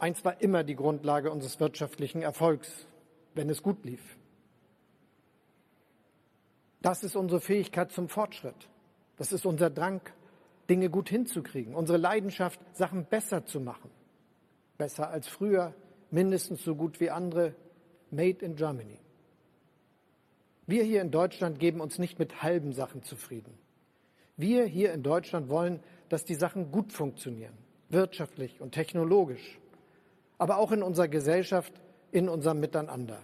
Eins 0.00 0.24
war 0.24 0.40
immer 0.40 0.64
die 0.64 0.76
Grundlage 0.76 1.30
unseres 1.30 1.60
wirtschaftlichen 1.60 2.22
Erfolgs, 2.22 2.86
wenn 3.34 3.50
es 3.50 3.62
gut 3.62 3.84
lief. 3.84 4.16
Das 6.80 7.04
ist 7.04 7.16
unsere 7.16 7.42
Fähigkeit 7.42 7.92
zum 7.92 8.08
Fortschritt. 8.08 8.70
Das 9.18 9.30
ist 9.30 9.44
unser 9.44 9.68
Drang, 9.68 10.00
Dinge 10.70 10.88
gut 10.88 11.10
hinzukriegen, 11.10 11.74
unsere 11.74 11.98
Leidenschaft, 11.98 12.58
Sachen 12.72 13.04
besser 13.04 13.44
zu 13.44 13.60
machen. 13.60 13.90
Besser 14.78 15.10
als 15.10 15.28
früher, 15.28 15.74
mindestens 16.10 16.64
so 16.64 16.74
gut 16.74 16.98
wie 17.00 17.10
andere, 17.10 17.54
made 18.10 18.42
in 18.42 18.56
Germany. 18.56 18.98
Wir 20.66 20.82
hier 20.82 21.02
in 21.02 21.10
Deutschland 21.10 21.58
geben 21.58 21.82
uns 21.82 21.98
nicht 21.98 22.18
mit 22.18 22.42
halben 22.42 22.72
Sachen 22.72 23.02
zufrieden. 23.02 23.52
Wir 24.38 24.64
hier 24.64 24.94
in 24.94 25.02
Deutschland 25.02 25.50
wollen, 25.50 25.82
dass 26.08 26.24
die 26.24 26.36
Sachen 26.36 26.72
gut 26.72 26.90
funktionieren, 26.90 27.52
wirtschaftlich 27.90 28.62
und 28.62 28.72
technologisch, 28.72 29.60
aber 30.40 30.56
auch 30.56 30.72
in 30.72 30.82
unserer 30.82 31.08
Gesellschaft, 31.08 31.70
in 32.12 32.26
unserem 32.26 32.60
Miteinander. 32.60 33.20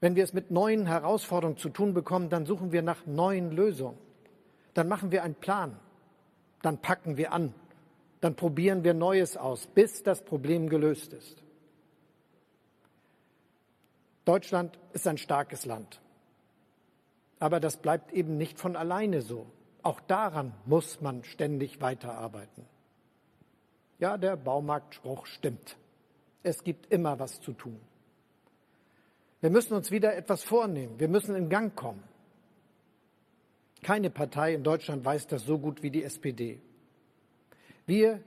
Wenn 0.00 0.16
wir 0.16 0.24
es 0.24 0.32
mit 0.32 0.50
neuen 0.50 0.86
Herausforderungen 0.86 1.58
zu 1.58 1.68
tun 1.68 1.92
bekommen, 1.92 2.30
dann 2.30 2.46
suchen 2.46 2.72
wir 2.72 2.80
nach 2.80 3.04
neuen 3.04 3.52
Lösungen. 3.52 3.98
Dann 4.72 4.88
machen 4.88 5.12
wir 5.12 5.22
einen 5.22 5.34
Plan. 5.34 5.78
Dann 6.62 6.78
packen 6.78 7.18
wir 7.18 7.30
an. 7.30 7.52
Dann 8.22 8.36
probieren 8.36 8.84
wir 8.84 8.94
Neues 8.94 9.36
aus, 9.36 9.66
bis 9.66 10.02
das 10.02 10.24
Problem 10.24 10.70
gelöst 10.70 11.12
ist. 11.12 11.44
Deutschland 14.24 14.78
ist 14.94 15.06
ein 15.06 15.18
starkes 15.18 15.66
Land. 15.66 16.00
Aber 17.38 17.60
das 17.60 17.76
bleibt 17.76 18.12
eben 18.12 18.38
nicht 18.38 18.58
von 18.58 18.76
alleine 18.76 19.20
so. 19.20 19.44
Auch 19.82 20.00
daran 20.00 20.54
muss 20.64 21.02
man 21.02 21.22
ständig 21.22 21.82
weiterarbeiten. 21.82 22.64
Ja, 23.98 24.16
der 24.18 24.36
Baumarktspruch 24.36 25.26
stimmt. 25.26 25.76
Es 26.42 26.62
gibt 26.62 26.92
immer 26.92 27.18
was 27.18 27.40
zu 27.40 27.52
tun. 27.52 27.80
Wir 29.40 29.50
müssen 29.50 29.74
uns 29.74 29.90
wieder 29.90 30.16
etwas 30.16 30.42
vornehmen. 30.42 30.98
Wir 30.98 31.08
müssen 31.08 31.34
in 31.34 31.48
Gang 31.48 31.74
kommen. 31.74 32.02
Keine 33.82 34.10
Partei 34.10 34.54
in 34.54 34.62
Deutschland 34.62 35.04
weiß 35.04 35.26
das 35.28 35.44
so 35.44 35.58
gut 35.58 35.82
wie 35.82 35.90
die 35.90 36.02
SPD. 36.02 36.60
Wir 37.86 38.20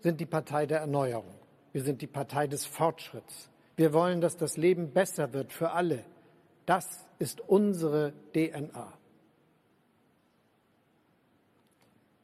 sind 0.00 0.20
die 0.20 0.26
Partei 0.26 0.66
der 0.66 0.80
Erneuerung. 0.80 1.34
Wir 1.72 1.82
sind 1.82 2.02
die 2.02 2.06
Partei 2.06 2.46
des 2.46 2.66
Fortschritts. 2.66 3.50
Wir 3.76 3.92
wollen, 3.92 4.20
dass 4.20 4.36
das 4.36 4.56
Leben 4.56 4.92
besser 4.92 5.32
wird 5.32 5.52
für 5.52 5.72
alle. 5.72 6.04
Das 6.66 7.06
ist 7.18 7.40
unsere 7.40 8.12
DNA. 8.34 8.92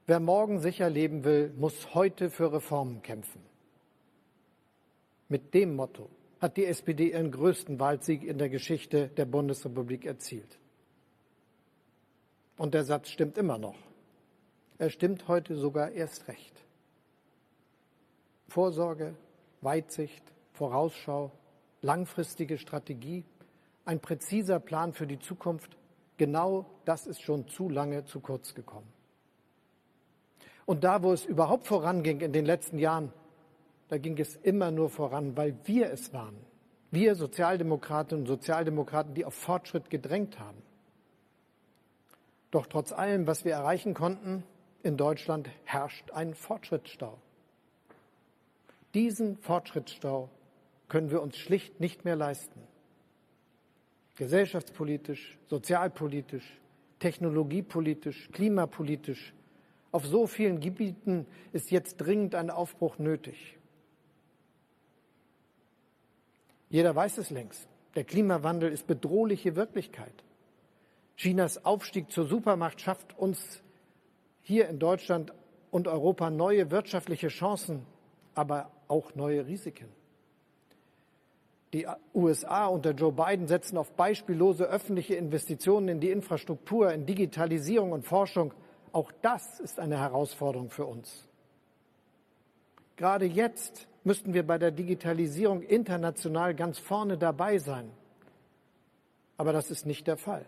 Wer 0.09 0.21
morgen 0.21 0.59
sicher 0.59 0.89
leben 0.89 1.23
will, 1.25 1.53
muss 1.59 1.93
heute 1.93 2.31
für 2.31 2.51
Reformen 2.51 3.03
kämpfen. 3.03 3.43
Mit 5.29 5.53
dem 5.53 5.77
Motto 5.77 6.09
hat 6.41 6.57
die 6.57 6.65
SPD 6.65 7.11
ihren 7.11 7.31
größten 7.31 7.79
Wahlsieg 7.79 8.23
in 8.23 8.39
der 8.39 8.49
Geschichte 8.49 9.09
der 9.09 9.27
Bundesrepublik 9.27 10.07
erzielt. 10.07 10.59
Und 12.57 12.73
der 12.73 12.85
Satz 12.85 13.11
stimmt 13.11 13.37
immer 13.37 13.59
noch. 13.59 13.77
Er 14.79 14.89
stimmt 14.89 15.29
heute 15.29 15.57
sogar 15.57 15.91
erst 15.91 16.27
recht. 16.27 16.55
Vorsorge, 18.49 19.15
Weitsicht, 19.61 20.23
Vorausschau, 20.55 21.33
langfristige 21.83 22.57
Strategie, 22.57 23.27
ein 23.85 24.01
präziser 24.01 24.59
Plan 24.59 24.95
für 24.95 25.07
die 25.07 25.19
Zukunft, 25.19 25.77
genau 26.17 26.65
das 26.87 27.07
ist 27.07 27.21
schon 27.21 27.47
zu 27.47 27.69
lange 27.69 28.07
zu 28.07 28.21
kurz 28.21 28.55
gekommen. 28.55 28.98
Und 30.69 30.85
da, 30.85 31.03
wo 31.03 31.15
es 31.15 31.25
überhaupt 31.25 31.67
voranging 31.67 32.21
in 32.21 32.35
den 32.35 32.45
letzten 32.45 32.79
Jahren, 32.79 33.11
da 33.89 33.97
ging 33.97 34.19
es 34.19 34.37
immer 34.37 34.71
nur 34.71 34.91
voran, 34.91 35.35
weil 35.35 35.57
wir 35.65 35.91
es 35.91 36.13
waren. 36.13 36.37
Wir 36.91 37.15
Sozialdemokratinnen 37.15 38.25
und 38.25 38.29
Sozialdemokraten, 38.29 39.15
die 39.15 39.25
auf 39.25 39.33
Fortschritt 39.33 39.89
gedrängt 39.89 40.39
haben. 40.39 40.59
Doch 42.51 42.67
trotz 42.67 42.93
allem, 42.93 43.27
was 43.27 43.47
wir 43.47 43.53
erreichen 43.53 43.95
konnten, 43.95 44.45
in 44.83 44.99
Deutschland 44.99 45.49
herrscht 45.65 46.11
ein 46.11 46.35
Fortschrittsstau. 46.35 47.17
Diesen 48.93 49.39
Fortschrittsstau 49.39 50.29
können 50.89 51.11
wir 51.11 51.23
uns 51.23 51.39
schlicht 51.39 51.81
nicht 51.81 52.05
mehr 52.05 52.17
leisten. 52.17 52.61
Gesellschaftspolitisch, 54.17 55.39
sozialpolitisch, 55.47 56.61
technologiepolitisch, 56.99 58.29
klimapolitisch, 58.33 59.33
auf 59.91 60.07
so 60.07 60.27
vielen 60.27 60.61
Gebieten 60.61 61.27
ist 61.53 61.71
jetzt 61.71 61.97
dringend 61.97 62.35
ein 62.35 62.51
Aufbruch 62.51 62.99
nötig. 62.99 63.59
Jeder 66.71 66.95
weiß 66.95 67.19
es 67.19 67.31
längst. 67.31 67.69
Der 67.95 68.05
Klimawandel 68.05 68.71
ist 68.71 68.87
bedrohliche 68.87 69.57
Wirklichkeit. 69.57 70.13
Chinas 71.17 71.65
Aufstieg 71.65 72.13
zur 72.13 72.27
Supermacht 72.27 72.81
schafft 72.81 73.19
uns 73.19 73.63
hier 74.43 74.69
in 74.69 74.79
Deutschland 74.79 75.33
und 75.71 75.89
Europa 75.89 76.31
neue 76.31 76.71
wirtschaftliche 76.71 77.29
Chancen, 77.29 77.85
aber 78.35 78.71
auch 78.87 79.15
neue 79.15 79.47
Risiken. 79.47 79.89
Die 81.75 81.87
USA 82.15 82.67
unter 82.67 82.93
Joe 82.93 83.13
Biden 83.13 83.47
setzen 83.47 83.77
auf 83.77 83.93
beispiellose 83.93 84.65
öffentliche 84.65 85.17
Investitionen 85.17 85.89
in 85.89 86.01
die 86.01 86.11
Infrastruktur, 86.11 86.93
in 86.93 87.05
Digitalisierung 87.05 87.93
und 87.93 88.07
Forschung. 88.07 88.55
Auch 88.93 89.13
das 89.23 89.61
ist 89.61 89.79
eine 89.79 89.99
Herausforderung 89.99 90.71
für 90.71 90.87
uns. 90.87 91.29
Gerade 92.97 93.27
jetzt 93.27 93.87
müssten 94.05 94.35
wir 94.35 94.47
bei 94.47 94.59
der 94.59 94.71
Digitalisierung 94.71 95.63
international 95.63 96.55
ganz 96.55 96.79
vorne 96.79 97.19
dabei 97.19 97.59
sein. 97.59 97.91
Aber 99.37 99.53
das 99.53 99.71
ist 99.71 99.87
nicht 99.87 100.07
der 100.07 100.17
Fall. 100.17 100.45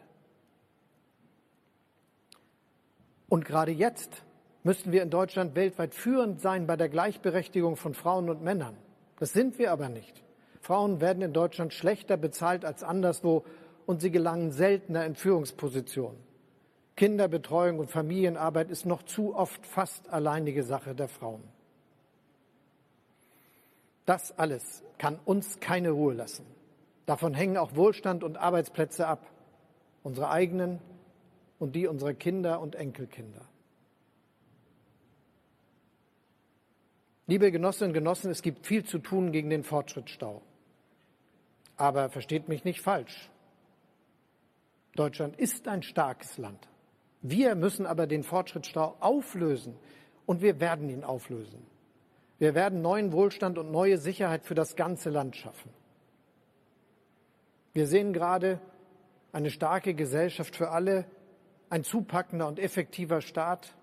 Und 3.28 3.45
gerade 3.45 3.71
jetzt 3.71 4.25
müssten 4.65 4.91
wir 4.91 5.03
in 5.03 5.11
Deutschland 5.11 5.55
weltweit 5.55 5.95
führend 5.95 6.41
sein 6.41 6.67
bei 6.67 6.77
der 6.77 6.89
Gleichberechtigung 6.89 7.77
von 7.77 7.95
Frauen 7.95 8.28
und 8.28 8.43
Männern. 8.43 8.77
Das 9.19 9.33
sind 9.33 9.59
wir 9.59 9.71
aber 9.71 9.89
nicht. 9.89 10.25
Frauen 10.61 11.01
werden 11.01 11.22
in 11.22 11.33
Deutschland 11.33 11.72
schlechter 11.72 12.17
bezahlt 12.17 12.65
als 12.65 12.83
anderswo 12.83 13.45
und 13.87 14.01
sie 14.01 14.11
gelangen 14.11 14.51
seltener 14.51 15.07
in 15.07 15.15
Führungspositionen. 15.15 16.30
Kinderbetreuung 16.97 17.78
und 17.78 17.91
Familienarbeit 17.91 18.71
ist 18.71 18.84
noch 18.84 19.03
zu 19.03 19.34
oft 19.34 19.67
fast 19.67 20.11
alleinige 20.11 20.62
Sache 20.62 20.95
der 20.95 21.09
Frauen. 21.09 21.43
Das 24.06 24.37
alles 24.39 24.83
kann 24.99 25.19
uns 25.25 25.61
keine 25.61 25.91
Ruhe 25.91 26.15
lassen. 26.15 26.45
Davon 27.06 27.34
hängen 27.34 27.56
auch 27.56 27.75
Wohlstand 27.75 28.25
und 28.25 28.37
Arbeitsplätze 28.37 29.06
ab, 29.06 29.27
unsere 30.03 30.31
eigenen 30.31 30.81
und 31.59 31.75
die 31.75 31.87
unserer 31.87 32.15
Kinder 32.15 32.61
und 32.61 32.75
Enkelkinder. 32.75 33.47
Liebe 37.27 37.53
Genossinnen 37.53 37.91
und 37.91 37.95
Genossen, 37.95 38.31
es 38.31 38.43
gibt 38.43 38.67
viel 38.67 38.84
zu 38.84 38.99
tun 38.99 39.31
gegen 39.31 39.51
den 39.51 39.62
Fortschrittsstau. 39.62 40.43
Aber 41.77 42.11
versteht 42.11 42.49
mich 42.49 42.65
nicht 42.65 42.81
falsch. 42.81 43.31
Deutschland 44.97 45.39
ist 45.39 45.69
ein 45.69 45.84
starkes 45.84 46.39
Land. 46.39 46.69
Wir 47.23 47.55
müssen 47.55 47.87
aber 47.87 48.07
den 48.07 48.23
Fortschrittsstau 48.23 48.97
auflösen 49.01 49.77
und 50.27 50.41
wir 50.41 50.61
werden 50.61 50.89
ihn 50.89 51.05
auflösen. 51.05 51.67
Wir 52.39 52.55
werden 52.55 52.81
neuen 52.81 53.13
Wohlstand 53.13 53.59
und 53.59 53.71
neue 53.71 53.99
Sicherheit 53.99 54.45
für 54.45 54.55
das 54.55 54.77
ganze 54.77 55.11
Land 55.11 55.37
schaffen. 55.37 55.71
Wir 57.73 57.87
sehen 57.87 58.13
gerade 58.13 58.61
eine 59.33 59.51
starke 59.51 59.95
Gesellschaft 59.95 60.57
für 60.57 60.71
alle, 60.71 61.05
ein 61.69 61.85
zupackender 61.85 62.49
und 62.49 62.59
effektiver 62.59 63.21
Staat, 63.21 63.75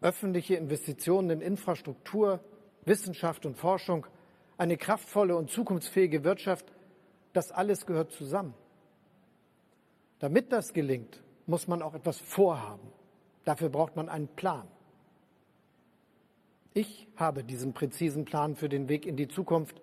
öffentliche 0.00 0.56
Investitionen 0.56 1.30
in 1.30 1.40
Infrastruktur, 1.40 2.40
Wissenschaft 2.84 3.46
und 3.46 3.56
Forschung, 3.56 4.06
eine 4.56 4.76
kraftvolle 4.76 5.36
und 5.36 5.50
zukunftsfähige 5.50 6.24
Wirtschaft 6.24 6.72
das 7.36 7.52
alles 7.52 7.84
gehört 7.84 8.12
zusammen. 8.12 8.54
Damit 10.18 10.52
das 10.52 10.72
gelingt, 10.72 11.22
muss 11.46 11.68
man 11.68 11.82
auch 11.82 11.94
etwas 11.94 12.18
vorhaben. 12.18 12.88
Dafür 13.44 13.68
braucht 13.68 13.96
man 13.96 14.08
einen 14.08 14.28
Plan. 14.28 14.66
Ich 16.74 17.08
habe 17.16 17.42
diesen 17.42 17.72
präzisen 17.72 18.24
Plan 18.24 18.56
für 18.56 18.68
den 18.68 18.88
Weg 18.88 19.06
in 19.06 19.16
die 19.16 19.28
Zukunft. 19.28 19.80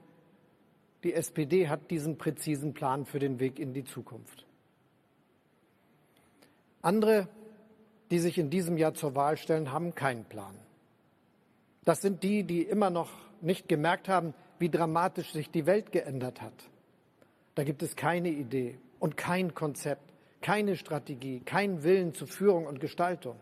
Die 1.04 1.14
SPD 1.14 1.68
hat 1.68 1.90
diesen 1.90 2.18
präzisen 2.18 2.74
Plan 2.74 3.06
für 3.06 3.20
den 3.20 3.40
Weg 3.40 3.58
in 3.58 3.74
die 3.74 3.84
Zukunft. 3.84 4.46
Andere, 6.82 7.28
die 8.12 8.20
sich 8.20 8.38
in 8.38 8.50
diesem 8.50 8.78
Jahr 8.78 8.94
zur 8.94 9.16
Wahl 9.16 9.38
stellen, 9.38 9.72
haben 9.72 9.96
keinen 9.96 10.26
Plan. 10.26 10.56
Das 11.84 12.02
sind 12.02 12.24
die, 12.24 12.44
die 12.44 12.62
immer 12.62 12.90
noch 12.90 13.10
nicht 13.42 13.68
gemerkt 13.68 14.08
haben, 14.08 14.34
wie 14.60 14.70
dramatisch 14.70 15.32
sich 15.34 15.50
die 15.50 15.66
Welt 15.66 15.92
geändert 15.92 16.42
hat. 16.42 16.54
Da 17.56 17.64
gibt 17.64 17.84
es 17.84 17.96
keine 17.96 18.30
Idee 18.30 18.78
und 19.00 19.18
kein 19.18 19.54
Konzept, 19.54 20.13
keine 20.44 20.76
Strategie, 20.76 21.40
keinen 21.40 21.84
Willen 21.84 22.14
zur 22.14 22.28
Führung 22.28 22.68
und 22.68 22.80
Gestaltung. 22.80 23.40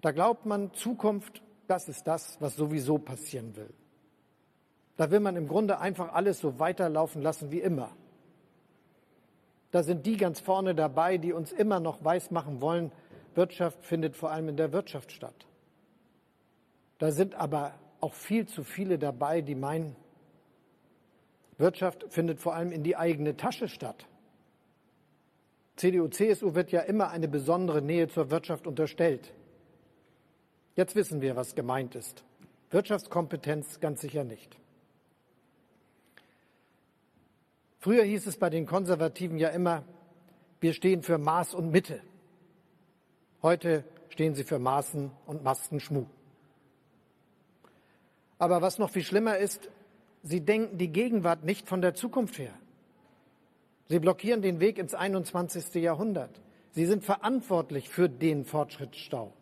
Da 0.00 0.12
glaubt 0.12 0.46
man, 0.46 0.72
Zukunft, 0.72 1.42
das 1.66 1.88
ist 1.88 2.06
das, 2.06 2.40
was 2.40 2.56
sowieso 2.56 2.98
passieren 2.98 3.54
will. 3.56 3.74
Da 4.96 5.10
will 5.10 5.20
man 5.20 5.36
im 5.36 5.48
Grunde 5.48 5.80
einfach 5.80 6.14
alles 6.14 6.38
so 6.38 6.58
weiterlaufen 6.58 7.20
lassen 7.20 7.50
wie 7.50 7.60
immer. 7.60 7.90
Da 9.72 9.82
sind 9.82 10.06
die 10.06 10.16
ganz 10.16 10.38
vorne 10.38 10.74
dabei, 10.74 11.18
die 11.18 11.32
uns 11.32 11.50
immer 11.50 11.80
noch 11.80 12.04
weismachen 12.04 12.60
wollen, 12.60 12.92
Wirtschaft 13.34 13.84
findet 13.84 14.16
vor 14.16 14.30
allem 14.30 14.48
in 14.50 14.56
der 14.56 14.72
Wirtschaft 14.72 15.10
statt. 15.10 15.46
Da 16.98 17.10
sind 17.10 17.34
aber 17.34 17.74
auch 18.00 18.14
viel 18.14 18.46
zu 18.46 18.62
viele 18.62 18.98
dabei, 18.98 19.40
die 19.40 19.54
meinen, 19.54 19.96
Wirtschaft 21.58 22.04
findet 22.10 22.40
vor 22.40 22.54
allem 22.54 22.70
in 22.70 22.82
die 22.82 22.96
eigene 22.96 23.36
Tasche 23.36 23.68
statt. 23.68 24.06
CDU, 25.76 26.08
CSU 26.08 26.54
wird 26.54 26.70
ja 26.70 26.80
immer 26.80 27.10
eine 27.10 27.28
besondere 27.28 27.82
Nähe 27.82 28.08
zur 28.08 28.30
Wirtschaft 28.30 28.66
unterstellt. 28.66 29.32
Jetzt 30.76 30.94
wissen 30.94 31.20
wir, 31.20 31.36
was 31.36 31.54
gemeint 31.54 31.94
ist. 31.94 32.24
Wirtschaftskompetenz 32.70 33.80
ganz 33.80 34.00
sicher 34.00 34.24
nicht. 34.24 34.56
Früher 37.78 38.04
hieß 38.04 38.26
es 38.26 38.36
bei 38.36 38.48
den 38.48 38.64
Konservativen 38.66 39.38
ja 39.38 39.48
immer, 39.48 39.84
wir 40.60 40.72
stehen 40.72 41.02
für 41.02 41.18
Maß 41.18 41.54
und 41.54 41.70
Mitte. 41.70 42.00
Heute 43.42 43.84
stehen 44.08 44.34
sie 44.34 44.44
für 44.44 44.60
Maßen 44.60 45.10
und 45.26 45.42
Maskenschmuh. 45.42 46.06
Aber 48.38 48.62
was 48.62 48.78
noch 48.78 48.90
viel 48.90 49.02
schlimmer 49.02 49.38
ist, 49.38 49.68
sie 50.22 50.40
denken 50.40 50.78
die 50.78 50.92
Gegenwart 50.92 51.44
nicht 51.44 51.68
von 51.68 51.82
der 51.82 51.94
Zukunft 51.94 52.38
her. 52.38 52.54
Sie 53.88 53.98
blockieren 53.98 54.42
den 54.42 54.60
Weg 54.60 54.78
ins 54.78 54.94
21. 54.94 55.74
Jahrhundert. 55.82 56.40
Sie 56.70 56.86
sind 56.86 57.04
verantwortlich 57.04 57.88
für 57.88 58.08
den 58.08 58.44
Fortschrittsstau. 58.44 59.32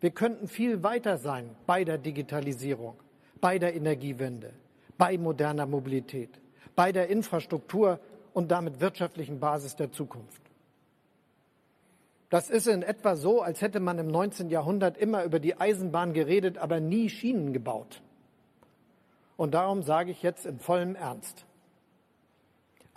Wir 0.00 0.10
könnten 0.10 0.48
viel 0.48 0.82
weiter 0.82 1.18
sein 1.18 1.50
bei 1.66 1.84
der 1.84 1.98
Digitalisierung, 1.98 2.96
bei 3.40 3.58
der 3.58 3.74
Energiewende, 3.74 4.52
bei 4.96 5.18
moderner 5.18 5.66
Mobilität, 5.66 6.30
bei 6.74 6.92
der 6.92 7.08
Infrastruktur 7.08 8.00
und 8.32 8.50
damit 8.50 8.80
wirtschaftlichen 8.80 9.40
Basis 9.40 9.76
der 9.76 9.92
Zukunft. 9.92 10.40
Das 12.30 12.48
ist 12.48 12.68
in 12.68 12.82
etwa 12.82 13.16
so, 13.16 13.42
als 13.42 13.60
hätte 13.60 13.80
man 13.80 13.98
im 13.98 14.06
19. 14.06 14.50
Jahrhundert 14.50 14.96
immer 14.96 15.24
über 15.24 15.40
die 15.40 15.60
Eisenbahn 15.60 16.12
geredet, 16.12 16.58
aber 16.58 16.80
nie 16.80 17.10
Schienen 17.10 17.52
gebaut. 17.52 18.02
Und 19.36 19.52
darum 19.52 19.82
sage 19.82 20.12
ich 20.12 20.22
jetzt 20.22 20.46
in 20.46 20.60
vollem 20.60 20.94
Ernst. 20.94 21.44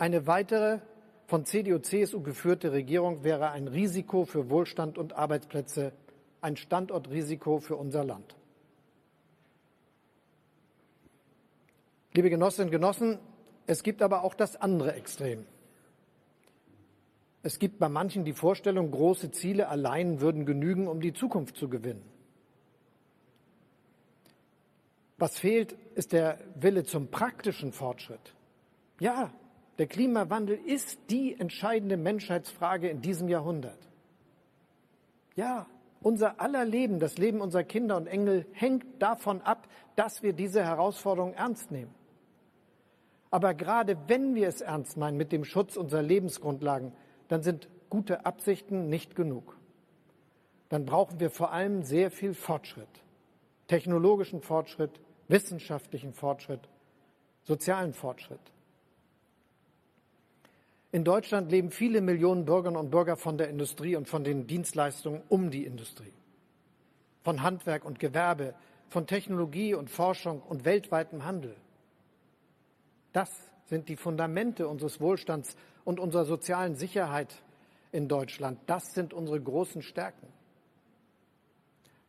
Eine 0.04 0.26
weitere 0.26 0.80
von 1.28 1.46
CDU-CSU 1.46 2.20
geführte 2.20 2.72
Regierung 2.72 3.24
wäre 3.24 3.52
ein 3.52 3.68
Risiko 3.68 4.26
für 4.26 4.50
Wohlstand 4.50 4.98
und 4.98 5.14
Arbeitsplätze 5.14 5.94
ein 6.42 6.58
Standortrisiko 6.58 7.58
für 7.60 7.76
unser 7.76 8.04
Land. 8.04 8.36
Liebe 12.12 12.28
Genossinnen 12.28 12.68
und 12.68 12.72
Genossen, 12.72 13.18
es 13.66 13.82
gibt 13.82 14.02
aber 14.02 14.24
auch 14.24 14.34
das 14.34 14.56
andere 14.56 14.92
Extrem. 14.92 15.46
Es 17.42 17.58
gibt 17.58 17.78
bei 17.78 17.88
manchen 17.88 18.26
die 18.26 18.34
Vorstellung, 18.34 18.90
große 18.90 19.30
Ziele 19.30 19.70
allein 19.70 20.20
würden 20.20 20.44
genügen, 20.44 20.86
um 20.86 21.00
die 21.00 21.14
Zukunft 21.14 21.56
zu 21.56 21.70
gewinnen. 21.70 22.04
Was 25.16 25.38
fehlt, 25.38 25.72
ist 25.94 26.12
der 26.12 26.40
Wille 26.56 26.84
zum 26.84 27.08
praktischen 27.08 27.72
Fortschritt. 27.72 28.34
Ja, 29.00 29.32
der 29.78 29.86
Klimawandel 29.86 30.58
ist 30.64 30.98
die 31.10 31.38
entscheidende 31.38 31.96
Menschheitsfrage 31.96 32.88
in 32.88 33.00
diesem 33.00 33.28
Jahrhundert. 33.28 33.78
Ja, 35.34 35.66
unser 36.00 36.40
aller 36.40 36.64
Leben, 36.64 37.00
das 37.00 37.18
Leben 37.18 37.40
unserer 37.40 37.64
Kinder 37.64 37.96
und 37.96 38.06
Engel 38.06 38.46
hängt 38.52 38.84
davon 39.02 39.40
ab, 39.40 39.66
dass 39.96 40.22
wir 40.22 40.32
diese 40.32 40.62
Herausforderung 40.62 41.32
ernst 41.34 41.70
nehmen. 41.70 41.94
Aber 43.30 43.54
gerade 43.54 43.96
wenn 44.06 44.36
wir 44.36 44.46
es 44.46 44.60
ernst 44.60 44.96
meinen 44.96 45.16
mit 45.16 45.32
dem 45.32 45.44
Schutz 45.44 45.76
unserer 45.76 46.02
Lebensgrundlagen, 46.02 46.92
dann 47.26 47.42
sind 47.42 47.68
gute 47.90 48.26
Absichten 48.26 48.88
nicht 48.88 49.16
genug. 49.16 49.56
Dann 50.68 50.84
brauchen 50.84 51.18
wir 51.18 51.30
vor 51.30 51.52
allem 51.52 51.82
sehr 51.82 52.10
viel 52.10 52.34
Fortschritt, 52.34 53.02
technologischen 53.66 54.40
Fortschritt, 54.40 55.00
wissenschaftlichen 55.26 56.12
Fortschritt, 56.12 56.68
sozialen 57.42 57.92
Fortschritt. 57.92 58.53
In 60.94 61.02
Deutschland 61.02 61.50
leben 61.50 61.72
viele 61.72 62.00
Millionen 62.00 62.44
Bürgerinnen 62.44 62.76
und 62.76 62.92
Bürger 62.92 63.16
von 63.16 63.36
der 63.36 63.48
Industrie 63.48 63.96
und 63.96 64.08
von 64.08 64.22
den 64.22 64.46
Dienstleistungen 64.46 65.22
um 65.28 65.50
die 65.50 65.64
Industrie. 65.64 66.12
Von 67.24 67.42
Handwerk 67.42 67.84
und 67.84 67.98
Gewerbe, 67.98 68.54
von 68.90 69.08
Technologie 69.08 69.74
und 69.74 69.90
Forschung 69.90 70.40
und 70.40 70.64
weltweitem 70.64 71.24
Handel. 71.24 71.56
Das 73.12 73.28
sind 73.64 73.88
die 73.88 73.96
Fundamente 73.96 74.68
unseres 74.68 75.00
Wohlstands 75.00 75.56
und 75.84 75.98
unserer 75.98 76.26
sozialen 76.26 76.76
Sicherheit 76.76 77.42
in 77.90 78.06
Deutschland. 78.06 78.60
Das 78.66 78.94
sind 78.94 79.12
unsere 79.12 79.40
großen 79.40 79.82
Stärken. 79.82 80.28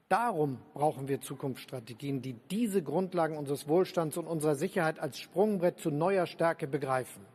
Darum 0.10 0.60
brauchen 0.76 1.08
wir 1.08 1.22
Zukunftsstrategien, 1.22 2.22
die 2.22 2.36
diese 2.52 2.84
Grundlagen 2.84 3.36
unseres 3.36 3.68
Wohlstands 3.68 4.16
und 4.16 4.28
unserer 4.28 4.54
Sicherheit 4.54 5.00
als 5.00 5.18
Sprungbrett 5.20 5.80
zu 5.80 5.90
neuer 5.90 6.28
Stärke 6.28 6.68
begreifen. 6.68 7.26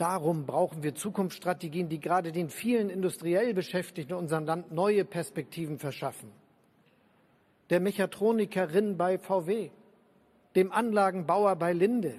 Darum 0.00 0.46
brauchen 0.46 0.82
wir 0.82 0.94
Zukunftsstrategien, 0.94 1.90
die 1.90 2.00
gerade 2.00 2.32
den 2.32 2.48
vielen 2.48 2.88
industriell 2.88 3.52
Beschäftigten 3.52 4.14
in 4.14 4.18
unserem 4.18 4.46
Land 4.46 4.72
neue 4.72 5.04
Perspektiven 5.04 5.78
verschaffen. 5.78 6.32
Der 7.68 7.80
Mechatronikerin 7.80 8.96
bei 8.96 9.18
VW, 9.18 9.68
dem 10.56 10.72
Anlagenbauer 10.72 11.54
bei 11.56 11.74
Linde, 11.74 12.14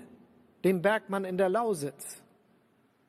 dem 0.64 0.84
Bergmann 0.84 1.26
in 1.26 1.40
der 1.40 1.50
Lausitz. 1.50 2.22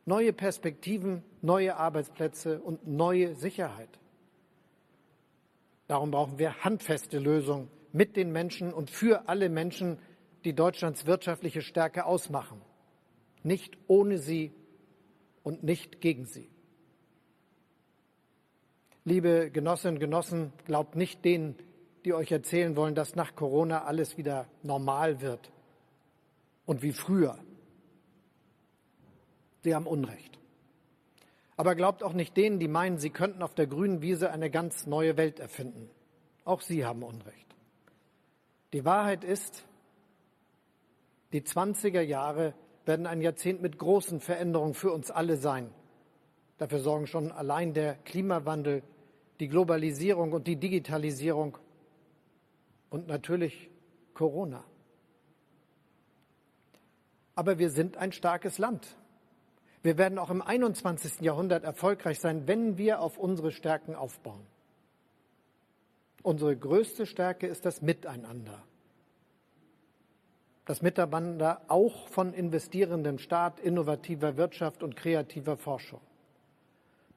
Neue 0.07 0.33
Perspektiven, 0.33 1.23
neue 1.43 1.77
Arbeitsplätze 1.77 2.59
und 2.59 2.87
neue 2.87 3.35
Sicherheit. 3.35 4.01
Darum 5.87 6.11
brauchen 6.11 6.39
wir 6.39 6.65
handfeste 6.65 7.19
Lösungen 7.19 7.69
mit 7.93 8.17
den 8.17 8.33
Menschen 8.33 8.73
und 8.73 8.89
für 8.89 9.29
alle 9.29 9.51
Menschen, 9.51 9.99
die 10.47 10.55
Deutschlands 10.55 11.05
wirtschaftliche 11.05 11.61
Stärke 11.61 12.07
ausmachen. 12.07 12.63
Nicht 13.43 13.77
ohne 13.87 14.17
sie 14.17 14.55
und 15.43 15.63
nicht 15.63 16.01
gegen 16.01 16.27
sie. 16.27 16.49
Liebe 19.05 19.51
Genossinnen 19.51 19.97
und 19.97 20.01
Genossen, 20.01 20.53
glaubt 20.65 20.95
nicht 20.95 21.25
denen, 21.25 21.57
die 22.05 22.15
euch 22.15 22.31
erzählen 22.31 22.77
wollen, 22.77 22.95
dass 22.95 23.17
nach 23.17 23.35
Corona 23.35 23.85
alles 23.85 24.17
wieder 24.17 24.47
normal 24.63 25.21
wird 25.21 25.51
und 26.67 26.83
wie 26.83 26.93
früher. 26.93 27.39
Sie 29.63 29.75
haben 29.75 29.87
Unrecht. 29.87 30.39
Aber 31.57 31.75
glaubt 31.75 32.03
auch 32.03 32.13
nicht 32.13 32.37
denen, 32.37 32.59
die 32.59 32.69
meinen, 32.69 32.99
sie 32.99 33.11
könnten 33.11 33.43
auf 33.43 33.55
der 33.55 33.67
grünen 33.67 34.03
Wiese 34.03 34.31
eine 34.31 34.51
ganz 34.51 34.87
neue 34.87 35.17
Welt 35.17 35.39
erfinden. 35.39 35.91
Auch 36.45 36.61
sie 36.61 36.85
haben 36.85 37.03
Unrecht. 37.03 37.55
Die 38.73 38.85
Wahrheit 38.85 39.23
ist, 39.23 39.65
die 41.33 41.43
20er 41.43 42.01
Jahre 42.01 42.55
werden 42.85 43.07
ein 43.07 43.21
Jahrzehnt 43.21 43.63
mit 43.63 43.79
großen 43.79 44.21
Veränderungen 44.21 44.75
für 44.75 44.93
uns 44.93 45.11
alle 45.11 45.37
sein. 45.37 45.71
Dafür 46.59 46.81
sorgen 46.81 47.07
schon 47.07 47.33
allein 47.33 47.75
der 47.75 47.95
Klimawandel, 47.95 48.83
die 49.41 49.49
Globalisierung 49.49 50.33
und 50.33 50.47
die 50.47 50.57
Digitalisierung 50.57 51.59
und 52.91 53.09
natürlich 53.09 53.71
Corona. 54.15 54.65
Aber 57.35 57.59
wir 57.59 57.71
sind 57.71 57.97
ein 57.97 58.13
starkes 58.13 58.59
Land. 58.59 58.97
Wir 59.83 59.99
werden 59.99 60.19
auch 60.19 60.31
im 60.31 60.43
21. 60.43 61.21
Jahrhundert 61.23 61.65
erfolgreich 61.65 62.21
sein, 62.21 62.47
wenn 62.47 62.79
wir 62.79 63.01
auf 63.01 63.19
unsere 63.19 63.51
Stärken 63.51 63.95
aufbauen. 63.95 64.47
Unsere 66.23 66.57
größte 66.57 67.07
Stärke 67.07 67.49
ist 67.49 67.65
das 67.65 67.83
Miteinander 67.83 68.63
das 70.73 70.81
Miteinander 70.81 71.61
auch 71.69 72.09
von 72.09 72.33
investierendem 72.33 73.19
Staat, 73.19 73.61
innovativer 73.61 74.39
Wirtschaft 74.39 74.83
und 74.83 74.97
kreativer 74.97 75.59
Forschung. 75.59 76.01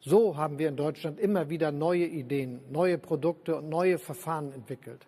So 0.01 0.35
haben 0.35 0.59
wir 0.59 0.67
in 0.67 0.75
Deutschland 0.75 1.21
immer 1.21 1.47
wieder 1.47 1.71
neue 1.71 2.05
Ideen, 2.05 2.59
neue 2.69 2.97
Produkte 2.97 3.55
und 3.55 3.69
neue 3.69 3.97
Verfahren 3.97 4.51
entwickelt. 4.51 5.07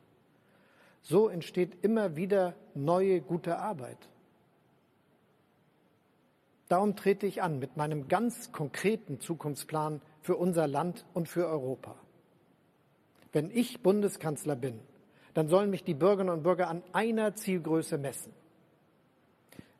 So 1.01 1.27
entsteht 1.27 1.84
immer 1.84 2.16
wieder 2.16 2.54
neue 2.74 3.20
gute 3.20 3.60
Arbeit. 3.60 3.98
Darum 6.70 6.96
trete 6.96 7.27
ich 7.27 7.42
an 7.42 7.60
mit 7.60 7.75
meinem 7.75 8.08
ganz 8.08 8.54
konkreten 8.54 9.20
Zukunftsplan 9.20 10.01
für 10.22 10.38
unser 10.38 10.68
Land 10.68 11.06
und 11.13 11.27
für 11.27 11.48
Europa. 11.48 11.96
Wenn 13.34 13.51
ich 13.51 13.84
Bundeskanzler 13.84 14.56
bin, 14.56 14.80
dann 15.38 15.50
sollen 15.50 15.70
mich 15.70 15.84
die 15.84 15.94
Bürgerinnen 15.94 16.34
und 16.34 16.41
Bürger 16.41 16.67
an 16.67 16.82
einer 16.94 17.36
Zielgröße 17.36 18.00
messen. 18.00 18.34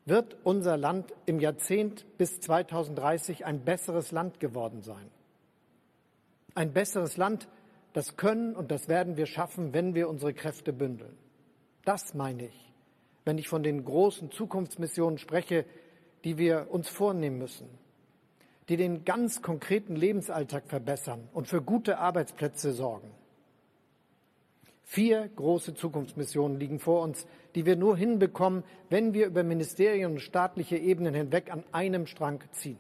Wird 0.06 0.38
unser 0.44 0.78
Land 0.78 1.16
im 1.26 1.40
Jahrzehnt 1.40 2.06
bis 2.20 2.40
2030 2.42 3.44
ein 3.44 3.66
besseres 3.66 4.12
Land 4.12 4.40
geworden 4.40 4.84
sein? 4.84 5.10
Ein 6.54 6.74
besseres 6.74 7.18
Land, 7.18 7.48
das 7.94 8.18
können 8.18 8.56
und 8.56 8.70
das 8.70 8.88
werden 8.88 9.18
wir 9.18 9.26
schaffen, 9.26 9.74
wenn 9.74 9.96
wir 9.96 10.10
unsere 10.10 10.36
Kräfte 10.36 10.74
bündeln. 10.74 11.18
Das 11.86 12.14
meine 12.14 12.46
ich, 12.46 12.72
wenn 13.26 13.40
ich 13.40 13.48
von 13.48 13.64
den 13.64 13.84
großen 13.84 14.30
Zukunftsmissionen 14.30 15.18
spreche, 15.18 15.66
die 16.24 16.38
wir 16.38 16.68
uns 16.70 16.88
vornehmen 16.88 17.40
müssen, 17.40 17.68
die 18.70 18.78
den 18.78 19.06
ganz 19.06 19.42
konkreten 19.42 19.96
Lebensalltag 19.96 20.68
verbessern 20.68 21.28
und 21.34 21.48
für 21.48 21.64
gute 21.64 21.98
Arbeitsplätze 21.98 22.74
sorgen. 22.74 23.10
Vier 24.90 25.30
große 25.36 25.74
Zukunftsmissionen 25.74 26.58
liegen 26.58 26.80
vor 26.80 27.02
uns, 27.02 27.28
die 27.56 27.66
wir 27.66 27.76
nur 27.76 27.98
hinbekommen, 27.98 28.64
wenn 28.90 29.14
wir 29.14 29.26
über 29.26 29.44
Ministerien 29.44 30.14
und 30.14 30.22
staatliche 30.22 30.78
Ebenen 30.78 31.14
hinweg 31.14 31.52
an 31.52 31.66
einem 31.74 32.06
Strang 32.06 32.42
ziehen. 32.54 32.78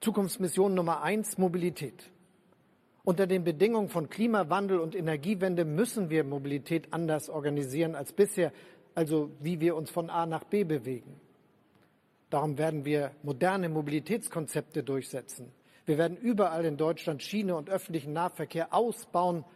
Zukunftsmission 0.00 0.72
Nummer 0.72 1.02
eins, 1.02 1.36
Mobilität. 1.36 2.12
Unter 3.02 3.26
den 3.26 3.42
Bedingungen 3.42 3.88
von 3.88 4.08
Klimawandel 4.08 4.78
und 4.78 4.94
Energiewende 4.94 5.64
müssen 5.64 6.10
wir 6.10 6.22
Mobilität 6.22 6.92
anders 6.92 7.28
organisieren 7.28 7.96
als 7.96 8.12
bisher, 8.12 8.52
also 8.94 9.32
wie 9.40 9.58
wir 9.58 9.74
uns 9.74 9.90
von 9.90 10.10
A 10.10 10.26
nach 10.26 10.44
B 10.44 10.62
bewegen. 10.62 11.20
Darum 12.30 12.56
werden 12.56 12.84
wir 12.84 13.10
moderne 13.24 13.68
Mobilitätskonzepte 13.68 14.84
durchsetzen. 14.84 15.50
Wir 15.88 15.96
werden 15.96 16.18
überall 16.18 16.66
in 16.66 16.76
Deutschland 16.76 17.22
Schiene 17.22 17.56
und 17.56 17.70
öffentlichen 17.70 18.12
Nahverkehr 18.12 18.74
ausbauen 18.74 19.46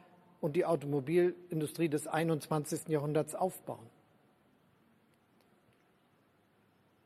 und 0.40 0.56
die 0.56 0.64
Automobilindustrie 0.64 1.90
des 1.90 2.06
21. 2.06 2.88
Jahrhunderts 2.88 3.34
aufbauen. 3.34 3.86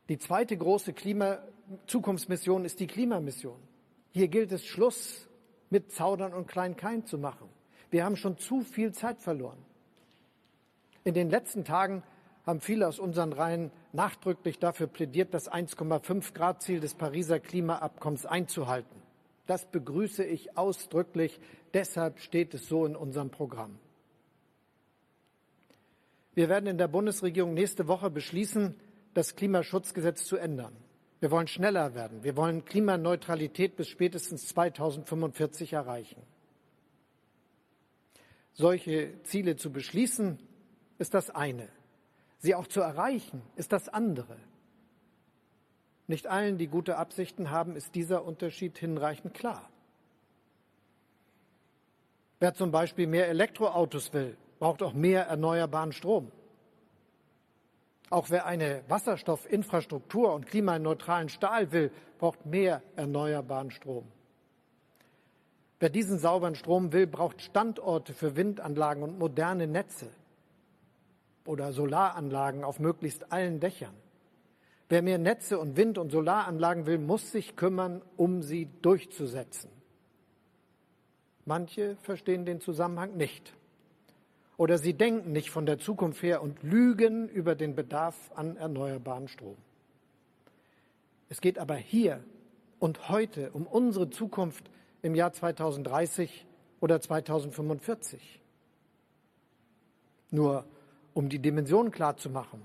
Die 0.07 0.17
zweite 0.17 0.55
große 0.55 0.93
Klima 0.93 1.39
Zukunftsmission 1.87 2.63
ist 2.63 2.79
die 2.79 2.87
Klimamission. 2.87 3.59
Hier 4.13 4.29
gilt 4.29 4.53
es, 4.53 4.65
Schluss 4.65 5.27
mit 5.69 5.91
Zaudern 5.91 6.33
und 6.33 6.47
Klein-Kein 6.47 7.05
zu 7.05 7.17
machen. 7.17 7.49
Wir 7.89 8.05
haben 8.05 8.15
schon 8.15 8.37
zu 8.37 8.61
viel 8.61 8.93
Zeit 8.93 9.19
verloren. 9.19 9.59
In 11.03 11.15
den 11.15 11.29
letzten 11.29 11.65
Tagen 11.65 12.01
haben 12.45 12.61
viele 12.61 12.87
aus 12.87 12.97
unseren 12.97 13.33
Reihen 13.33 13.71
nachdrücklich 13.91 14.57
dafür 14.57 14.87
plädiert, 14.87 15.33
das 15.33 15.51
1,5 15.51 16.33
Grad 16.33 16.61
Ziel 16.61 16.79
des 16.79 16.93
Pariser 16.93 17.41
Klimaabkommens 17.41 18.25
einzuhalten. 18.25 19.06
Das 19.47 19.65
begrüße 19.65 20.23
ich 20.23 20.57
ausdrücklich. 20.57 21.39
Deshalb 21.73 22.19
steht 22.19 22.53
es 22.53 22.67
so 22.67 22.85
in 22.85 22.95
unserem 22.95 23.31
Programm. 23.31 23.79
Wir 26.35 26.49
werden 26.49 26.67
in 26.67 26.77
der 26.77 26.87
Bundesregierung 26.87 27.55
nächste 27.55 27.87
Woche 27.87 28.11
beschließen, 28.11 28.75
das 29.15 29.35
Klimaschutzgesetz 29.35 30.25
zu 30.25 30.37
ändern. 30.37 30.75
Wir 31.19 31.31
wollen 31.31 31.47
schneller 31.47 31.95
werden. 31.95 32.23
Wir 32.23 32.37
wollen 32.37 32.63
Klimaneutralität 32.63 33.75
bis 33.75 33.87
spätestens 33.87 34.47
2045 34.49 35.73
erreichen. 35.73 36.21
Solche 38.53 39.23
Ziele 39.23 39.55
zu 39.55 39.71
beschließen, 39.71 40.37
ist 40.99 41.13
das 41.13 41.29
eine. 41.29 41.69
Sie 42.39 42.53
auch 42.53 42.67
zu 42.67 42.81
erreichen, 42.81 43.41
ist 43.55 43.71
das 43.71 43.89
andere. 43.89 44.37
Nicht 46.07 46.27
allen, 46.27 46.57
die 46.57 46.67
gute 46.67 46.97
Absichten 46.97 47.51
haben, 47.51 47.75
ist 47.75 47.93
dieser 47.93 48.23
Unterschied 48.23 48.77
hinreichend 48.77 49.33
klar. 49.33 49.69
Wer 52.39 52.53
zum 52.53 52.71
Beispiel 52.71 53.07
mehr 53.07 53.27
Elektroautos 53.27 54.13
will, 54.13 54.37
braucht 54.59 54.81
auch 54.81 54.93
mehr 54.93 55.27
erneuerbaren 55.27 55.91
Strom. 55.91 56.31
Auch 58.09 58.29
wer 58.29 58.45
eine 58.45 58.83
Wasserstoffinfrastruktur 58.87 60.33
und 60.33 60.47
klimaneutralen 60.47 61.27
Stahl 61.27 61.71
will, 61.73 61.91
braucht 62.19 62.45
mehr 62.45 62.81
erneuerbaren 62.95 63.71
Strom. 63.71 64.05
Wer 65.79 65.89
diesen 65.89 66.17
sauberen 66.17 66.55
Strom 66.55 66.93
will, 66.93 67.05
braucht 67.05 67.41
Standorte 67.41 68.13
für 68.13 68.35
Windanlagen 68.35 69.03
und 69.03 69.19
moderne 69.19 69.67
Netze 69.67 70.07
oder 71.45 71.73
Solaranlagen 71.73 72.63
auf 72.63 72.79
möglichst 72.79 73.31
allen 73.31 73.59
Dächern. 73.59 73.93
Wer 74.89 75.01
mehr 75.01 75.17
Netze 75.17 75.59
und 75.59 75.75
Wind- 75.75 75.97
und 75.97 76.11
Solaranlagen 76.11 76.85
will, 76.85 76.97
muss 76.97 77.31
sich 77.31 77.55
kümmern, 77.55 78.01
um 78.15 78.41
sie 78.41 78.69
durchzusetzen. 78.81 79.69
Manche 81.45 81.97
verstehen 81.97 82.45
den 82.45 82.61
Zusammenhang 82.61 83.17
nicht. 83.17 83.53
Oder 84.55 84.77
sie 84.77 84.93
denken 84.93 85.31
nicht 85.33 85.51
von 85.51 85.65
der 85.65 85.77
Zukunft 85.77 86.23
her 86.23 86.41
und 86.41 86.63
lügen 86.63 87.29
über 87.29 87.55
den 87.55 87.75
Bedarf 87.75 88.15
an 88.35 88.57
erneuerbaren 88.57 89.27
Strom. 89.27 89.57
Es 91.29 91.41
geht 91.41 91.59
aber 91.59 91.75
hier 91.75 92.23
und 92.79 93.09
heute 93.09 93.51
um 93.51 93.67
unsere 93.67 94.09
Zukunft 94.09 94.69
im 95.01 95.15
Jahr 95.15 95.33
2030 95.33 96.45
oder 96.79 96.99
2045. 97.01 98.41
Nur 100.31 100.65
um 101.13 101.29
die 101.29 101.39
Dimension 101.39 101.91
klar 101.91 102.17
zu 102.17 102.29
machen, 102.29 102.63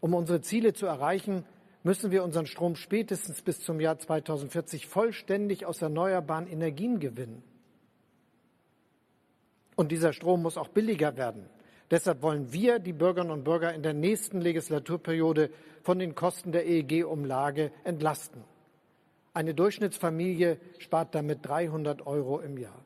um 0.00 0.14
unsere 0.14 0.40
Ziele 0.40 0.72
zu 0.72 0.86
erreichen, 0.86 1.44
müssen 1.82 2.10
wir 2.10 2.24
unseren 2.24 2.46
Strom 2.46 2.76
spätestens 2.76 3.42
bis 3.42 3.60
zum 3.60 3.80
Jahr 3.80 3.98
2040 3.98 4.86
vollständig 4.86 5.66
aus 5.66 5.80
erneuerbaren 5.82 6.46
Energien 6.46 7.00
gewinnen. 7.00 7.42
Und 9.76 9.92
dieser 9.92 10.12
Strom 10.12 10.42
muss 10.42 10.58
auch 10.58 10.68
billiger 10.68 11.16
werden. 11.16 11.48
Deshalb 11.90 12.22
wollen 12.22 12.52
wir 12.52 12.78
die 12.78 12.92
Bürgerinnen 12.92 13.32
und 13.32 13.44
Bürger 13.44 13.74
in 13.74 13.82
der 13.82 13.94
nächsten 13.94 14.40
Legislaturperiode 14.40 15.50
von 15.82 15.98
den 15.98 16.14
Kosten 16.14 16.52
der 16.52 16.66
EEG-Umlage 16.66 17.72
entlasten. 17.82 18.44
Eine 19.32 19.54
Durchschnittsfamilie 19.54 20.58
spart 20.78 21.14
damit 21.14 21.46
300 21.46 22.06
Euro 22.06 22.40
im 22.40 22.58
Jahr. 22.58 22.84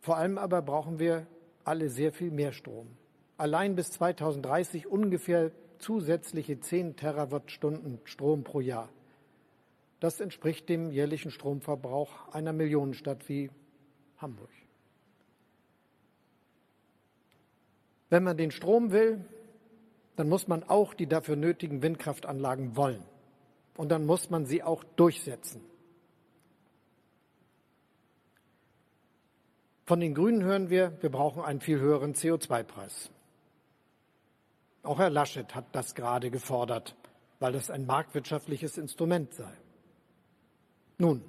Vor 0.00 0.16
allem 0.16 0.38
aber 0.38 0.62
brauchen 0.62 0.98
wir 0.98 1.26
alle 1.64 1.90
sehr 1.90 2.12
viel 2.12 2.30
mehr 2.30 2.52
Strom. 2.52 2.86
Allein 3.36 3.74
bis 3.74 3.90
2030 3.90 4.86
ungefähr 4.86 5.50
zusätzliche 5.78 6.60
10 6.60 6.96
Terawattstunden 6.96 8.00
Strom 8.04 8.44
pro 8.44 8.60
Jahr. 8.60 8.88
Das 10.00 10.20
entspricht 10.20 10.68
dem 10.68 10.90
jährlichen 10.90 11.30
Stromverbrauch 11.30 12.28
einer 12.32 12.52
Millionenstadt 12.52 13.28
wie 13.28 13.50
Hamburg. 14.18 14.50
Wenn 18.10 18.22
man 18.22 18.36
den 18.36 18.50
Strom 18.50 18.90
will, 18.92 19.24
dann 20.16 20.28
muss 20.28 20.48
man 20.48 20.64
auch 20.64 20.94
die 20.94 21.06
dafür 21.06 21.36
nötigen 21.36 21.82
Windkraftanlagen 21.82 22.76
wollen. 22.76 23.04
Und 23.76 23.90
dann 23.90 24.06
muss 24.06 24.30
man 24.30 24.46
sie 24.46 24.62
auch 24.62 24.82
durchsetzen. 24.82 25.60
Von 29.84 30.00
den 30.00 30.14
Grünen 30.14 30.42
hören 30.42 30.68
wir, 30.70 31.00
wir 31.00 31.10
brauchen 31.10 31.42
einen 31.42 31.60
viel 31.60 31.78
höheren 31.78 32.14
CO2-Preis. 32.14 33.10
Auch 34.88 35.00
Herr 35.00 35.10
Laschet 35.10 35.54
hat 35.54 35.66
das 35.72 35.94
gerade 35.94 36.30
gefordert, 36.30 36.96
weil 37.40 37.52
das 37.52 37.70
ein 37.70 37.84
marktwirtschaftliches 37.84 38.78
Instrument 38.78 39.34
sei. 39.34 39.52
Nun, 40.96 41.22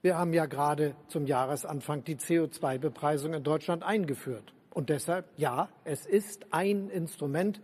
wir 0.00 0.18
haben 0.18 0.32
ja 0.32 0.46
gerade 0.46 0.96
zum 1.06 1.26
Jahresanfang 1.26 2.02
die 2.02 2.16
CO2-Bepreisung 2.16 3.34
in 3.34 3.44
Deutschland 3.44 3.84
eingeführt. 3.84 4.54
Und 4.70 4.88
deshalb, 4.88 5.28
ja, 5.36 5.68
es 5.84 6.04
ist 6.04 6.46
ein 6.50 6.90
Instrument, 6.90 7.62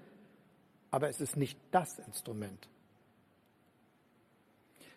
aber 0.93 1.09
es 1.09 1.21
ist 1.21 1.37
nicht 1.37 1.59
das 1.73 1.99
Instrument. 1.99 2.69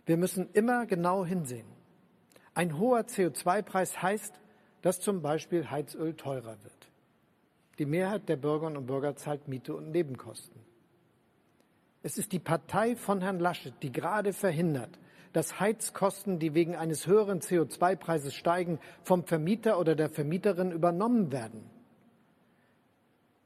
Wir 0.06 0.18
müssen 0.18 0.48
immer 0.54 0.86
genau 0.86 1.26
hinsehen. 1.26 1.66
Ein 2.54 2.78
hoher 2.78 3.02
CO2-Preis 3.02 4.00
heißt, 4.00 4.40
dass 4.84 5.00
zum 5.00 5.24
Beispiel 5.24 5.72
Heizöl 5.72 6.14
teurer 6.14 6.58
wird. 6.62 6.91
Die 7.82 7.88
Mehrheit 7.88 8.30
der 8.30 8.36
Bürgerinnen 8.36 8.78
und 8.78 8.86
Bürger 8.86 9.16
zahlt 9.16 9.48
Miete 9.48 9.74
und 9.74 9.90
Nebenkosten. 9.90 10.62
Es 12.04 12.20
ist 12.20 12.32
die 12.32 12.38
Partei 12.38 12.96
von 12.96 13.22
Herrn 13.22 13.40
Laschet, 13.40 13.74
die 13.82 13.92
gerade 13.92 14.34
verhindert, 14.34 15.00
dass 15.34 15.60
Heizkosten, 15.60 16.38
die 16.38 16.54
wegen 16.54 16.76
eines 16.76 17.08
höheren 17.08 17.40
CO2-Preises 17.40 18.36
steigen, 18.36 18.78
vom 19.02 19.24
Vermieter 19.24 19.80
oder 19.80 19.96
der 19.96 20.12
Vermieterin 20.12 20.72
übernommen 20.72 21.32
werden. 21.32 21.72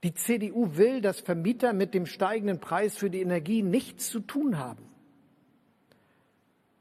Die 0.04 0.14
CDU 0.14 0.76
will, 0.76 1.00
dass 1.00 1.22
Vermieter 1.22 1.72
mit 1.72 1.94
dem 1.94 2.06
steigenden 2.06 2.60
Preis 2.60 2.98
für 2.98 3.10
die 3.10 3.22
Energie 3.22 3.62
nichts 3.64 4.10
zu 4.10 4.20
tun 4.20 4.58
haben. 4.58 4.84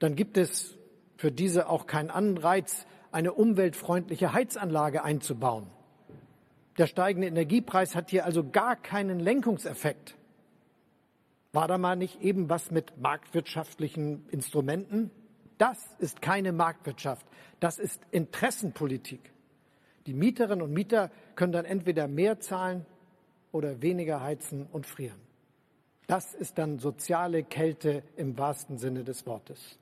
Dann 0.00 0.16
gibt 0.16 0.38
es 0.38 0.76
für 1.16 1.30
diese 1.30 1.68
auch 1.68 1.86
keinen 1.86 2.10
Anreiz, 2.10 2.84
eine 3.12 3.32
umweltfreundliche 3.32 4.32
Heizanlage 4.32 5.04
einzubauen. 5.04 5.70
Der 6.78 6.86
steigende 6.86 7.28
Energiepreis 7.28 7.94
hat 7.94 8.10
hier 8.10 8.24
also 8.24 8.48
gar 8.48 8.76
keinen 8.76 9.20
Lenkungseffekt. 9.20 10.16
War 11.52 11.68
da 11.68 11.78
mal 11.78 11.94
nicht 11.94 12.20
eben 12.20 12.48
was 12.50 12.72
mit 12.72 12.98
marktwirtschaftlichen 13.00 14.28
Instrumenten? 14.30 15.10
Das 15.56 15.94
ist 16.00 16.20
keine 16.20 16.52
Marktwirtschaft, 16.52 17.24
das 17.60 17.78
ist 17.78 18.02
Interessenpolitik. 18.10 19.30
Die 20.06 20.14
Mieterinnen 20.14 20.62
und 20.62 20.72
Mieter 20.72 21.10
können 21.36 21.52
dann 21.52 21.64
entweder 21.64 22.08
mehr 22.08 22.40
zahlen 22.40 22.84
oder 23.52 23.80
weniger 23.80 24.20
heizen 24.20 24.66
und 24.72 24.84
frieren. 24.86 25.20
Das 26.08 26.34
ist 26.34 26.58
dann 26.58 26.80
soziale 26.80 27.44
Kälte 27.44 28.02
im 28.16 28.36
wahrsten 28.36 28.78
Sinne 28.78 29.04
des 29.04 29.24
Wortes. 29.26 29.78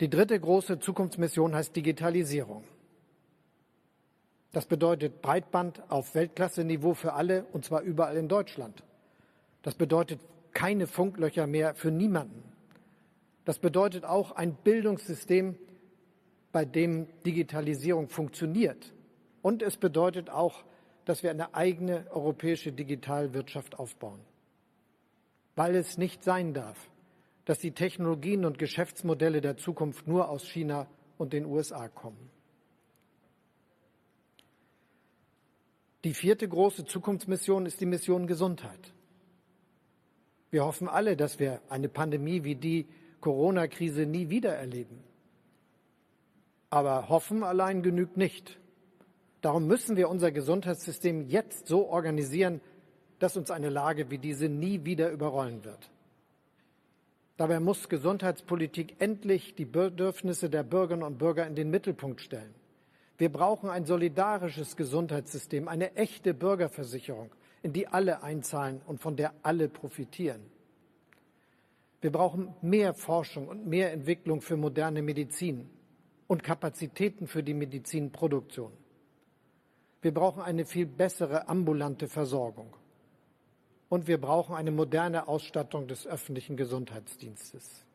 Die 0.00 0.10
dritte 0.10 0.38
große 0.38 0.80
Zukunftsmission 0.80 1.54
heißt 1.54 1.74
Digitalisierung. 1.76 2.64
Das 4.52 4.66
bedeutet 4.66 5.22
Breitband 5.22 5.82
auf 5.90 6.14
Weltklasse-Niveau 6.14 6.94
für 6.94 7.14
alle, 7.14 7.44
und 7.52 7.64
zwar 7.64 7.80
überall 7.82 8.16
in 8.16 8.28
Deutschland. 8.28 8.84
Das 9.62 9.74
bedeutet 9.74 10.20
keine 10.52 10.86
Funklöcher 10.86 11.46
mehr 11.46 11.74
für 11.74 11.90
niemanden. 11.90 12.42
Das 13.44 13.58
bedeutet 13.58 14.04
auch 14.04 14.32
ein 14.32 14.54
Bildungssystem, 14.54 15.56
bei 16.52 16.66
dem 16.66 17.06
Digitalisierung 17.24 18.08
funktioniert. 18.08 18.92
Und 19.40 19.62
es 19.62 19.78
bedeutet 19.78 20.28
auch, 20.28 20.62
dass 21.06 21.22
wir 21.22 21.30
eine 21.30 21.54
eigene 21.54 22.06
europäische 22.10 22.72
Digitalwirtschaft 22.72 23.78
aufbauen. 23.78 24.20
Weil 25.56 25.74
es 25.74 25.98
nicht 25.98 26.22
sein 26.22 26.52
darf, 26.52 26.90
dass 27.46 27.58
die 27.58 27.72
Technologien 27.72 28.44
und 28.44 28.58
Geschäftsmodelle 28.58 29.40
der 29.40 29.56
Zukunft 29.56 30.06
nur 30.06 30.28
aus 30.28 30.46
China 30.46 30.86
und 31.18 31.32
den 31.32 31.46
USA 31.46 31.88
kommen. 31.88 32.30
Die 36.04 36.14
vierte 36.14 36.48
große 36.48 36.84
Zukunftsmission 36.84 37.64
ist 37.64 37.80
die 37.80 37.86
Mission 37.86 38.26
Gesundheit. 38.26 38.92
Wir 40.50 40.64
hoffen 40.64 40.88
alle, 40.88 41.16
dass 41.16 41.38
wir 41.38 41.62
eine 41.68 41.88
Pandemie 41.88 42.42
wie 42.42 42.56
die 42.56 42.86
Corona-Krise 43.20 44.04
nie 44.04 44.28
wieder 44.28 44.54
erleben. 44.54 44.98
Aber 46.70 47.08
hoffen 47.08 47.44
allein 47.44 47.82
genügt 47.82 48.16
nicht. 48.16 48.58
Darum 49.42 49.66
müssen 49.66 49.96
wir 49.96 50.08
unser 50.08 50.32
Gesundheitssystem 50.32 51.28
jetzt 51.28 51.68
so 51.68 51.88
organisieren, 51.88 52.60
dass 53.18 53.36
uns 53.36 53.50
eine 53.50 53.70
Lage 53.70 54.10
wie 54.10 54.18
diese 54.18 54.48
nie 54.48 54.84
wieder 54.84 55.10
überrollen 55.10 55.64
wird. 55.64 55.90
Dabei 57.36 57.60
muss 57.60 57.88
Gesundheitspolitik 57.88 58.96
endlich 59.00 59.54
die 59.54 59.64
Bedürfnisse 59.64 60.50
der 60.50 60.64
Bürgerinnen 60.64 61.04
und 61.04 61.18
Bürger 61.18 61.46
in 61.46 61.54
den 61.54 61.70
Mittelpunkt 61.70 62.20
stellen. 62.20 62.54
Wir 63.22 63.30
brauchen 63.30 63.70
ein 63.70 63.84
solidarisches 63.84 64.76
Gesundheitssystem, 64.76 65.68
eine 65.68 65.94
echte 65.94 66.34
Bürgerversicherung, 66.34 67.30
in 67.62 67.72
die 67.72 67.86
alle 67.86 68.24
einzahlen 68.24 68.82
und 68.84 69.00
von 69.00 69.14
der 69.14 69.32
alle 69.44 69.68
profitieren. 69.68 70.40
Wir 72.00 72.10
brauchen 72.10 72.52
mehr 72.62 72.94
Forschung 72.94 73.46
und 73.46 73.64
mehr 73.64 73.92
Entwicklung 73.92 74.40
für 74.40 74.56
moderne 74.56 75.02
Medizin 75.02 75.70
und 76.26 76.42
Kapazitäten 76.42 77.28
für 77.28 77.44
die 77.44 77.54
Medizinproduktion. 77.54 78.72
Wir 80.00 80.12
brauchen 80.12 80.42
eine 80.42 80.64
viel 80.64 80.86
bessere 80.86 81.46
ambulante 81.46 82.08
Versorgung. 82.08 82.74
Und 83.88 84.08
wir 84.08 84.20
brauchen 84.20 84.56
eine 84.56 84.72
moderne 84.72 85.28
Ausstattung 85.28 85.86
des 85.86 86.08
öffentlichen 86.08 86.56
Gesundheitsdienstes. 86.56 87.86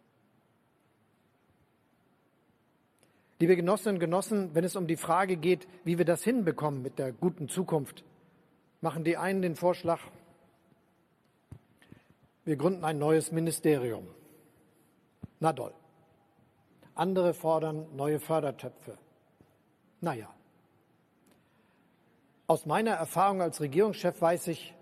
Liebe 3.39 3.55
Genossinnen 3.55 3.97
und 3.97 3.99
Genossen, 3.99 4.55
wenn 4.55 4.63
es 4.63 4.75
um 4.75 4.87
die 4.87 4.95
Frage 4.95 5.37
geht, 5.37 5.67
wie 5.83 5.99
wir 5.99 6.05
das 6.05 6.23
hinbekommen 6.23 6.81
mit 6.81 6.97
der 6.97 7.11
guten 7.11 7.49
Zukunft, 7.49 8.03
machen 8.81 9.03
die 9.03 9.15
einen 9.15 9.43
den 9.43 9.55
Vorschlag, 9.55 9.99
wir 12.45 12.55
gründen 12.55 12.83
ein 12.83 12.97
neues 12.97 13.31
Ministerium. 13.31 14.07
Na 15.39 15.53
doll. 15.53 15.73
Andere 16.95 17.35
fordern 17.35 17.85
neue 17.95 18.19
Fördertöpfe. 18.19 18.97
Naja. 20.01 20.33
Aus 22.47 22.65
meiner 22.65 22.91
Erfahrung 22.91 23.41
als 23.41 23.61
Regierungschef 23.61 24.19
weiß 24.19 24.47
ich, 24.47 24.73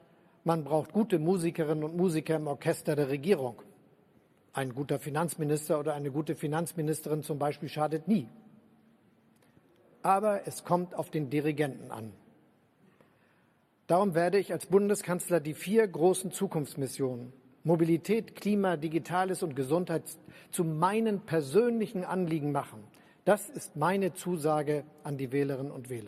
man 0.45 0.63
braucht 0.63 0.93
gute 0.93 1.19
Musikerinnen 1.19 1.83
und 1.83 1.97
Musiker 1.97 2.38
im 2.38 2.47
Orchester 2.47 2.95
der 2.95 3.09
Regierung. 3.09 3.62
Ein 4.53 4.74
guter 4.74 5.00
Finanzminister 5.00 5.77
oder 5.77 5.93
eine 5.93 6.12
gute 6.12 6.35
Finanzministerin 6.35 7.21
zum 7.21 7.38
Beispiel 7.38 7.67
schadet 7.67 8.07
nie 8.07 8.29
aber 10.05 10.45
es 10.45 10.63
kommt 10.63 10.93
auf 10.93 11.09
den 11.09 11.31
Dirigenten 11.31 11.89
an. 11.89 12.13
Darum 13.88 14.13
werde 14.13 14.38
ich 14.38 14.53
als 14.53 14.67
Bundeskanzler 14.67 15.39
die 15.39 15.55
vier 15.55 15.87
großen 15.87 16.31
Zukunftsmissionen 16.31 17.33
Mobilität, 17.63 18.35
Klima, 18.35 18.77
Digitales 18.77 19.41
und 19.41 19.55
Gesundheit 19.55 20.03
zu 20.51 20.63
meinen 20.63 21.22
persönlichen 21.22 22.05
Anliegen 22.05 22.51
machen. 22.51 22.83
Das 23.25 23.50
ist 23.50 23.75
meine 23.75 24.13
Zusage 24.13 24.83
an 25.03 25.18
die 25.18 25.31
Wählerinnen 25.31 25.72
und 25.72 25.89
Wähler. 25.89 26.03